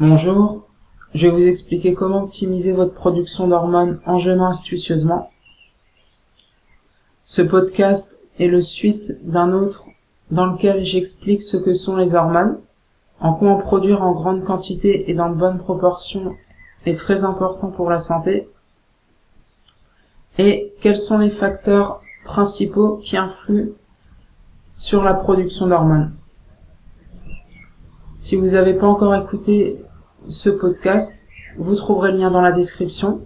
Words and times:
Bonjour, 0.00 0.62
je 1.12 1.26
vais 1.26 1.32
vous 1.32 1.48
expliquer 1.48 1.92
comment 1.92 2.22
optimiser 2.22 2.70
votre 2.70 2.94
production 2.94 3.48
d'hormones 3.48 3.98
en 4.06 4.18
jeûnant 4.18 4.46
astucieusement. 4.46 5.32
Ce 7.24 7.42
podcast 7.42 8.08
est 8.38 8.46
le 8.46 8.62
suite 8.62 9.28
d'un 9.28 9.52
autre 9.52 9.86
dans 10.30 10.46
lequel 10.46 10.84
j'explique 10.84 11.42
ce 11.42 11.56
que 11.56 11.74
sont 11.74 11.96
les 11.96 12.14
hormones, 12.14 12.60
en 13.18 13.34
quoi 13.34 13.50
en 13.50 13.56
produire 13.56 14.04
en 14.04 14.12
grande 14.12 14.44
quantité 14.44 15.10
et 15.10 15.14
dans 15.14 15.30
de 15.30 15.34
bonnes 15.34 15.58
proportions 15.58 16.36
est 16.86 16.94
très 16.94 17.24
important 17.24 17.66
pour 17.66 17.90
la 17.90 17.98
santé, 17.98 18.48
et 20.38 20.74
quels 20.80 20.96
sont 20.96 21.18
les 21.18 21.30
facteurs 21.30 22.02
principaux 22.24 23.00
qui 23.02 23.16
influent 23.16 23.74
sur 24.76 25.02
la 25.02 25.14
production 25.14 25.66
d'hormones. 25.66 26.12
Si 28.20 28.36
vous 28.36 28.50
n'avez 28.50 28.74
pas 28.74 28.86
encore 28.86 29.16
écouté 29.16 29.78
ce 30.28 30.50
podcast, 30.50 31.14
vous 31.56 31.74
trouverez 31.74 32.12
le 32.12 32.18
lien 32.18 32.30
dans 32.30 32.40
la 32.40 32.52
description. 32.52 33.20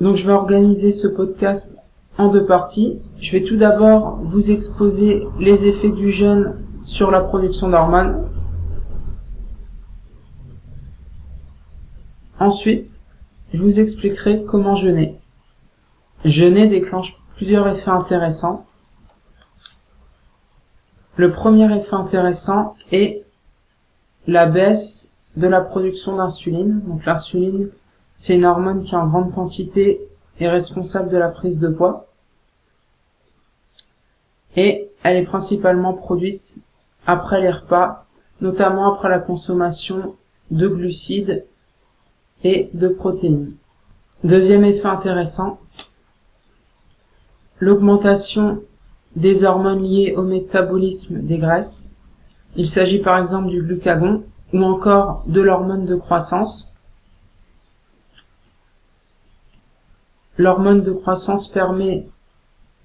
Donc 0.00 0.16
je 0.16 0.26
vais 0.26 0.32
organiser 0.32 0.92
ce 0.92 1.08
podcast 1.08 1.72
en 2.18 2.28
deux 2.28 2.44
parties. 2.44 2.98
Je 3.18 3.32
vais 3.32 3.42
tout 3.42 3.56
d'abord 3.56 4.18
vous 4.22 4.50
exposer 4.50 5.26
les 5.40 5.66
effets 5.66 5.90
du 5.90 6.10
jeûne 6.10 6.54
sur 6.84 7.10
la 7.10 7.20
production 7.20 7.68
d'hormones. 7.68 8.28
Ensuite, 12.38 12.90
je 13.54 13.62
vous 13.62 13.80
expliquerai 13.80 14.44
comment 14.44 14.76
jeûner. 14.76 15.18
Jeûner 16.24 16.66
déclenche 16.66 17.16
plusieurs 17.36 17.66
effets 17.68 17.90
intéressants. 17.90 18.66
Le 21.16 21.32
premier 21.32 21.64
effet 21.74 21.94
intéressant 21.94 22.76
est 22.92 23.24
la 24.26 24.46
baisse 24.46 25.10
de 25.36 25.46
la 25.46 25.62
production 25.62 26.16
d'insuline. 26.16 26.80
Donc 26.80 27.06
l'insuline, 27.06 27.70
c'est 28.16 28.34
une 28.34 28.44
hormone 28.44 28.84
qui 28.84 28.94
en 28.94 29.06
grande 29.06 29.34
quantité 29.34 30.00
est 30.40 30.48
responsable 30.48 31.08
de 31.08 31.16
la 31.16 31.28
prise 31.28 31.58
de 31.58 31.68
poids. 31.68 32.06
Et 34.56 34.90
elle 35.02 35.16
est 35.16 35.24
principalement 35.24 35.94
produite 35.94 36.56
après 37.06 37.40
les 37.40 37.50
repas, 37.50 38.06
notamment 38.40 38.92
après 38.92 39.08
la 39.08 39.18
consommation 39.18 40.16
de 40.50 40.68
glucides 40.68 41.46
et 42.44 42.68
de 42.74 42.88
protéines. 42.88 43.52
Deuxième 44.24 44.64
effet 44.64 44.86
intéressant, 44.86 45.60
l'augmentation 47.58 48.62
des 49.16 49.44
hormones 49.44 49.82
liées 49.82 50.14
au 50.16 50.22
métabolisme 50.22 51.20
des 51.20 51.38
graisses. 51.38 51.82
Il 52.54 52.68
s'agit 52.68 52.98
par 52.98 53.18
exemple 53.18 53.48
du 53.48 53.62
glucagon 53.62 54.22
ou 54.52 54.62
encore 54.62 55.24
de 55.26 55.40
l'hormone 55.40 55.86
de 55.86 55.96
croissance. 55.96 56.72
L'hormone 60.38 60.82
de 60.82 60.92
croissance 60.92 61.48
permet 61.48 62.06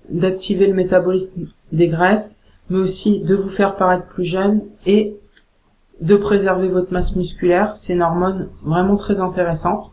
d'activer 0.10 0.68
le 0.68 0.74
métabolisme 0.74 1.48
des 1.74 1.90
graisses, 1.90 2.38
mais 2.70 2.80
aussi 2.80 3.20
de 3.20 3.36
vous 3.36 3.50
faire 3.50 3.76
paraître 3.76 4.08
plus 4.08 4.26
jeune 4.26 4.62
et 4.86 5.16
de 6.00 6.16
préserver 6.16 6.70
votre 6.70 6.94
masse 6.94 7.16
musculaire. 7.16 7.76
C'est 7.76 7.94
une 7.94 8.02
hormone 8.02 8.50
vraiment 8.64 8.96
très 8.96 9.20
intéressante. 9.20 9.92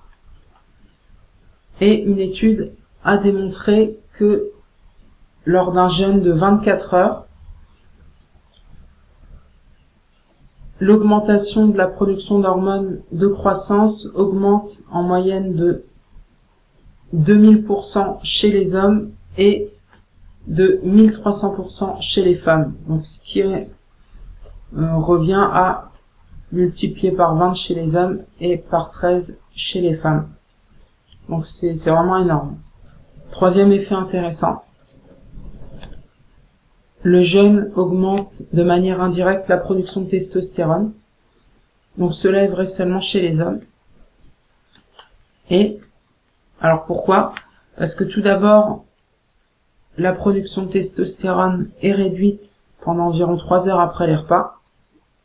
Et 1.81 2.03
une 2.03 2.19
étude 2.19 2.73
a 3.05 3.17
démontré 3.17 3.99
que 4.15 4.53
lors 5.49 5.73
d'un 5.73 5.89
jeûne 5.89 6.21
de 6.21 6.31
24 6.31 6.93
heures, 6.93 7.27
l'augmentation 10.79 11.69
de 11.69 11.79
la 11.79 11.87
production 11.87 12.39
d'hormones 12.39 13.01
de 13.13 13.29
croissance 13.29 14.07
augmente 14.15 14.73
en 14.91 15.03
moyenne 15.03 15.55
de 15.55 15.85
2000% 17.17 18.19
chez 18.23 18.53
les 18.53 18.75
hommes 18.75 19.11
et 19.39 19.73
de 20.49 20.83
1300% 20.85 22.03
chez 22.03 22.23
les 22.23 22.35
femmes. 22.35 22.75
Donc 22.87 23.07
ce 23.07 23.19
qui 23.21 23.43
euh, 23.43 23.65
revient 24.75 25.49
à 25.51 25.93
multiplier 26.53 27.11
par 27.11 27.37
20 27.37 27.55
chez 27.55 27.75
les 27.75 27.97
hommes 27.97 28.21
et 28.39 28.59
par 28.59 28.91
13 28.91 29.35
chez 29.57 29.81
les 29.81 29.95
femmes. 29.95 30.29
Donc 31.31 31.47
c'est 31.47 31.73
vraiment 31.73 32.19
énorme. 32.19 32.59
Troisième 33.31 33.73
effet 33.73 33.95
intéressant, 33.95 34.63
le 37.03 37.23
jeûne 37.23 37.71
augmente 37.77 38.43
de 38.53 38.63
manière 38.63 39.01
indirecte 39.01 39.49
la 39.49 39.57
production 39.57 40.01
de 40.01 40.11
testostérone. 40.11 40.93
Donc 41.97 42.15
cela 42.15 42.43
est 42.43 42.49
vrai 42.49 42.67
seulement 42.67 43.01
chez 43.01 43.21
les 43.21 43.41
hommes. 43.41 43.61
Et 45.51 45.79
alors 46.61 46.85
pourquoi? 46.85 47.35
Parce 47.77 47.95
que 47.95 48.05
tout 48.05 48.21
d'abord, 48.21 48.85
la 49.97 50.13
production 50.13 50.63
de 50.63 50.71
testostérone 50.71 51.71
est 51.83 51.93
réduite 51.93 52.57
pendant 52.81 53.07
environ 53.07 53.37
3 53.37 53.69
heures 53.69 53.81
après 53.81 54.07
les 54.07 54.17
repas. 54.17 54.61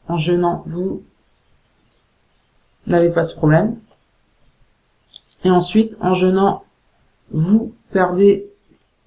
En 0.08 0.18
jeûnant, 0.18 0.64
vous 0.68 1.04
n'avez 2.88 3.10
pas 3.10 3.24
ce 3.24 3.36
problème. 3.36 3.78
Et 5.44 5.50
ensuite, 5.50 5.96
en 6.00 6.14
jeûnant, 6.14 6.64
vous 7.32 7.74
perdez 7.92 8.48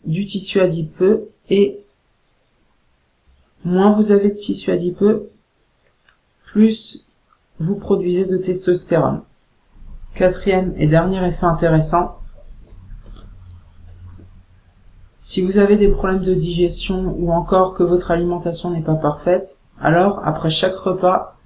du 0.05 0.25
tissu 0.25 0.61
adipeux 0.61 1.31
et 1.51 1.81
moins 3.65 3.91
vous 3.91 4.11
avez 4.11 4.31
de 4.31 4.37
tissu 4.37 4.71
adipeux, 4.71 5.31
plus 6.45 7.07
vous 7.59 7.77
produisez 7.77 8.25
de 8.25 8.37
testostérone. 8.37 9.23
Quatrième 10.15 10.75
et 10.77 10.87
dernier 10.87 11.27
effet 11.27 11.47
intéressant, 11.47 12.17
si 15.21 15.43
vous 15.43 15.59
avez 15.59 15.77
des 15.77 15.89
problèmes 15.89 16.23
de 16.23 16.35
digestion 16.35 17.13
ou 17.19 17.33
encore 17.33 17.75
que 17.75 17.83
votre 17.83 18.13
alimentation 18.13 18.71
n'est 18.71 18.81
pas 18.81 18.95
parfaite, 18.95 19.59
alors 19.81 20.21
après 20.25 20.51
chaque 20.51 20.77
repas, 20.77 21.37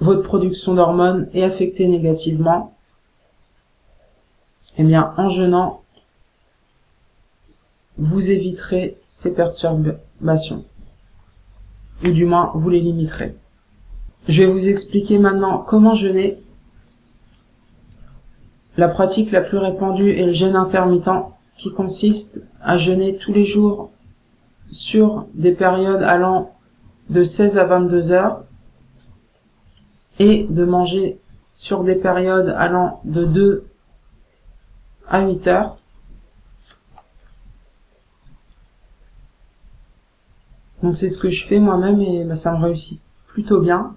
votre 0.00 0.22
production 0.22 0.74
d'hormones 0.74 1.28
est 1.32 1.44
affectée 1.44 1.86
négativement. 1.86 2.74
Eh 4.76 4.82
bien, 4.82 5.14
en 5.16 5.30
jeûnant, 5.30 5.83
vous 7.98 8.30
éviterez 8.30 8.96
ces 9.04 9.32
perturbations. 9.32 10.64
Ou 12.04 12.08
du 12.08 12.24
moins, 12.24 12.52
vous 12.54 12.70
les 12.70 12.80
limiterez. 12.80 13.34
Je 14.28 14.42
vais 14.42 14.50
vous 14.50 14.68
expliquer 14.68 15.18
maintenant 15.18 15.58
comment 15.58 15.94
jeûner. 15.94 16.38
La 18.76 18.88
pratique 18.88 19.30
la 19.30 19.42
plus 19.42 19.58
répandue 19.58 20.10
est 20.10 20.26
le 20.26 20.32
jeûne 20.32 20.56
intermittent 20.56 21.08
qui 21.56 21.72
consiste 21.72 22.40
à 22.60 22.78
jeûner 22.78 23.16
tous 23.16 23.32
les 23.32 23.44
jours 23.44 23.92
sur 24.72 25.26
des 25.34 25.52
périodes 25.52 26.02
allant 26.02 26.52
de 27.10 27.22
16 27.22 27.58
à 27.58 27.64
22 27.64 28.10
heures 28.10 28.44
et 30.18 30.44
de 30.48 30.64
manger 30.64 31.18
sur 31.54 31.84
des 31.84 31.94
périodes 31.94 32.48
allant 32.56 33.00
de 33.04 33.24
2 33.24 33.66
à 35.08 35.20
8 35.20 35.46
heures 35.46 35.76
Donc 40.84 40.98
c'est 40.98 41.08
ce 41.08 41.16
que 41.16 41.30
je 41.30 41.46
fais 41.46 41.58
moi-même 41.58 42.02
et 42.02 42.24
bah, 42.24 42.36
ça 42.36 42.52
me 42.52 42.62
réussit 42.62 43.00
plutôt 43.28 43.58
bien. 43.58 43.94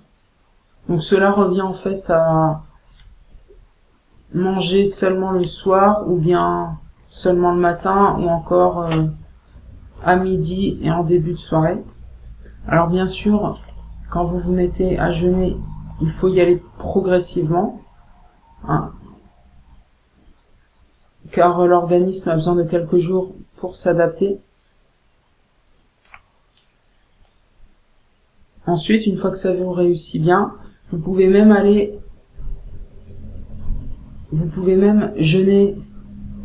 Donc 0.87 1.03
cela 1.03 1.31
revient 1.31 1.63
en 1.63 1.73
fait 1.73 2.09
à 2.09 2.61
manger 4.33 4.85
seulement 4.85 5.31
le 5.31 5.43
soir 5.43 6.09
ou 6.09 6.15
bien 6.15 6.77
seulement 7.09 7.51
le 7.51 7.59
matin 7.59 8.15
ou 8.17 8.29
encore 8.29 8.83
euh, 8.83 9.03
à 10.01 10.15
midi 10.15 10.79
et 10.81 10.89
en 10.89 11.03
début 11.03 11.33
de 11.33 11.37
soirée. 11.37 11.83
Alors 12.69 12.87
bien 12.87 13.07
sûr, 13.07 13.59
quand 14.09 14.23
vous 14.23 14.39
vous 14.39 14.53
mettez 14.53 14.97
à 14.97 15.11
jeûner, 15.11 15.57
il 15.99 16.11
faut 16.11 16.29
y 16.29 16.39
aller 16.39 16.63
progressivement, 16.77 17.81
hein, 18.65 18.91
car 21.33 21.67
l'organisme 21.67 22.29
a 22.29 22.35
besoin 22.35 22.55
de 22.55 22.63
quelques 22.63 22.99
jours 22.99 23.33
pour 23.57 23.75
s'adapter. 23.75 24.39
Ensuite, 28.67 29.07
une 29.07 29.17
fois 29.17 29.31
que 29.31 29.37
ça 29.37 29.53
vous 29.53 29.71
réussit 29.71 30.21
bien, 30.21 30.53
vous 30.89 30.99
pouvez 30.99 31.27
même 31.27 31.53
aller, 31.53 31.97
vous 34.31 34.47
pouvez 34.47 34.75
même 34.75 35.13
jeûner 35.15 35.77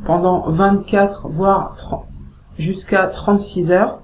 pendant 0.04 0.48
24, 0.48 1.28
voire 1.28 2.06
jusqu'à 2.58 3.08
36 3.08 3.72
heures. 3.72 4.02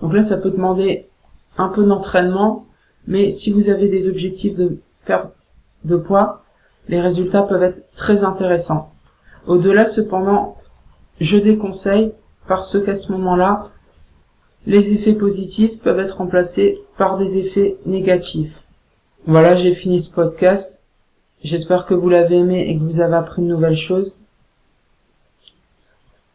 Donc 0.00 0.12
là, 0.12 0.22
ça 0.22 0.36
peut 0.36 0.50
demander 0.50 1.08
un 1.58 1.68
peu 1.68 1.84
d'entraînement, 1.84 2.66
mais 3.08 3.32
si 3.32 3.50
vous 3.50 3.68
avez 3.68 3.88
des 3.88 4.08
objectifs 4.08 4.54
de 4.54 4.78
perte 5.04 5.32
de 5.84 5.96
poids, 5.96 6.44
les 6.88 7.00
résultats 7.00 7.42
peuvent 7.42 7.62
être 7.64 7.90
très 7.96 8.22
intéressants. 8.22 8.92
Au-delà, 9.48 9.84
cependant, 9.84 10.58
je 11.20 11.38
déconseille 11.38 12.12
parce 12.46 12.80
qu'à 12.84 12.94
ce 12.94 13.10
moment-là, 13.10 13.70
les 14.66 14.92
effets 14.92 15.14
positifs 15.14 15.78
peuvent 15.78 16.00
être 16.00 16.18
remplacés 16.18 16.80
par 16.98 17.18
des 17.18 17.38
effets 17.38 17.76
négatifs. 17.86 18.52
Voilà, 19.26 19.54
j'ai 19.54 19.74
fini 19.74 20.00
ce 20.00 20.10
podcast. 20.10 20.72
J'espère 21.42 21.86
que 21.86 21.94
vous 21.94 22.08
l'avez 22.08 22.36
aimé 22.36 22.66
et 22.68 22.76
que 22.76 22.82
vous 22.82 23.00
avez 23.00 23.14
appris 23.14 23.42
de 23.42 23.46
nouvelles 23.46 23.76
choses. 23.76 24.18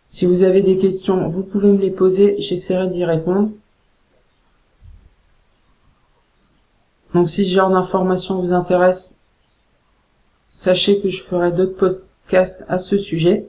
Si 0.09 0.25
vous 0.25 0.43
avez 0.43 0.61
des 0.61 0.77
questions, 0.77 1.29
vous 1.29 1.43
pouvez 1.43 1.71
me 1.71 1.79
les 1.79 1.91
poser, 1.91 2.35
j'essaierai 2.39 2.89
d'y 2.89 3.03
répondre. 3.05 3.49
Donc 7.13 7.29
si 7.29 7.45
ce 7.45 7.53
genre 7.53 7.69
d'informations 7.69 8.39
vous 8.41 8.53
intéresse, 8.53 9.17
sachez 10.51 11.01
que 11.01 11.09
je 11.09 11.21
ferai 11.21 11.51
d'autres 11.51 11.75
podcasts 11.75 12.63
à 12.69 12.77
ce 12.77 12.97
sujet. 12.97 13.45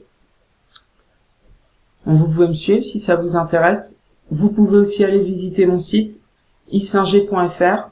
vous 2.05 2.25
pouvez 2.25 2.47
me 2.47 2.53
suivre 2.53 2.83
si 2.83 2.99
ça 2.99 3.15
vous 3.15 3.37
intéresse. 3.37 3.97
Vous 4.31 4.51
pouvez 4.51 4.77
aussi 4.77 5.03
aller 5.03 5.21
visiter 5.21 5.65
mon 5.65 5.79
site 5.79 6.17
isinger.fr. 6.71 7.89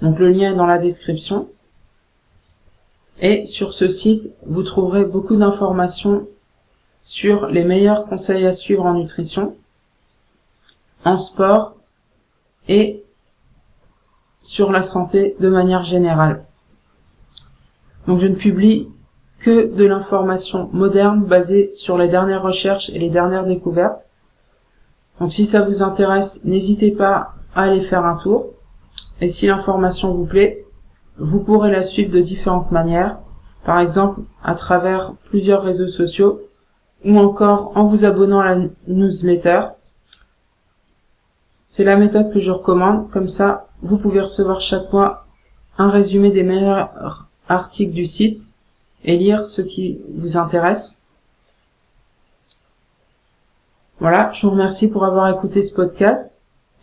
Donc 0.00 0.18
le 0.18 0.30
lien 0.30 0.52
est 0.52 0.56
dans 0.56 0.66
la 0.66 0.78
description. 0.78 1.48
Et 3.20 3.46
sur 3.46 3.72
ce 3.72 3.88
site, 3.88 4.30
vous 4.46 4.62
trouverez 4.62 5.04
beaucoup 5.04 5.36
d'informations 5.36 6.26
sur 7.02 7.46
les 7.46 7.64
meilleurs 7.64 8.06
conseils 8.06 8.46
à 8.46 8.52
suivre 8.52 8.84
en 8.84 8.94
nutrition, 8.94 9.56
en 11.04 11.16
sport 11.16 11.76
et 12.68 13.02
sur 14.40 14.72
la 14.72 14.82
santé 14.82 15.36
de 15.40 15.48
manière 15.48 15.84
générale. 15.84 16.44
Donc 18.06 18.18
je 18.18 18.26
ne 18.26 18.34
publie 18.34 18.88
que 19.42 19.74
de 19.74 19.84
l'information 19.84 20.70
moderne 20.72 21.24
basée 21.24 21.72
sur 21.74 21.98
les 21.98 22.08
dernières 22.08 22.42
recherches 22.42 22.90
et 22.90 22.98
les 22.98 23.10
dernières 23.10 23.44
découvertes. 23.44 24.00
Donc 25.20 25.32
si 25.32 25.46
ça 25.46 25.62
vous 25.62 25.82
intéresse, 25.82 26.40
n'hésitez 26.44 26.92
pas 26.92 27.34
à 27.54 27.64
aller 27.64 27.82
faire 27.82 28.04
un 28.04 28.16
tour. 28.16 28.46
Et 29.20 29.28
si 29.28 29.46
l'information 29.46 30.14
vous 30.14 30.24
plaît, 30.24 30.64
vous 31.18 31.40
pourrez 31.40 31.70
la 31.70 31.82
suivre 31.82 32.12
de 32.12 32.20
différentes 32.20 32.70
manières, 32.70 33.18
par 33.64 33.80
exemple 33.80 34.20
à 34.42 34.54
travers 34.54 35.12
plusieurs 35.28 35.62
réseaux 35.62 35.88
sociaux 35.88 36.40
ou 37.04 37.18
encore 37.18 37.72
en 37.74 37.84
vous 37.84 38.04
abonnant 38.04 38.40
à 38.40 38.54
la 38.54 38.62
newsletter. 38.86 39.62
C'est 41.66 41.84
la 41.84 41.96
méthode 41.96 42.32
que 42.32 42.38
je 42.40 42.50
recommande, 42.50 43.10
comme 43.10 43.28
ça 43.28 43.66
vous 43.82 43.98
pouvez 43.98 44.20
recevoir 44.20 44.60
chaque 44.60 44.92
mois 44.92 45.26
un 45.78 45.90
résumé 45.90 46.30
des 46.30 46.44
meilleurs 46.44 47.26
articles 47.48 47.92
du 47.92 48.06
site 48.06 48.40
et 49.04 49.16
lire 49.16 49.46
ce 49.46 49.62
qui 49.62 50.00
vous 50.14 50.36
intéresse. 50.36 50.98
Voilà, 54.00 54.32
je 54.32 54.46
vous 54.46 54.52
remercie 54.52 54.88
pour 54.88 55.04
avoir 55.04 55.28
écouté 55.30 55.62
ce 55.62 55.74
podcast 55.74 56.32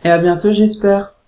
et 0.04 0.10
à 0.10 0.18
bientôt 0.18 0.54
j'espère. 0.54 1.19